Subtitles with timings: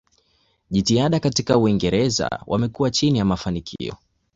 [0.69, 3.95] Jitihada katika Uingereza wamekuwa chini ya mafanikio.